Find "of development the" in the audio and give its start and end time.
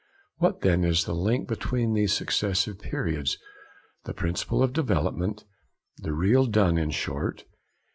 4.63-6.11